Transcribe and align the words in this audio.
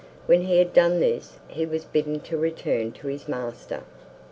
—When 0.25 0.41
he 0.45 0.57
had 0.57 0.73
done 0.73 0.99
this, 0.99 1.37
he 1.47 1.63
was 1.67 1.85
bidden 1.85 2.21
to 2.21 2.35
return 2.35 2.91
to 2.93 3.07
his 3.07 3.27
master. 3.27 3.83